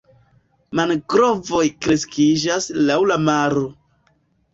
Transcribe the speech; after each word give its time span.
Mangrovoj 0.77 1.61
kreskiĝas 1.87 2.69
laŭ 2.87 2.97
la 3.13 3.19
maro. 3.27 3.63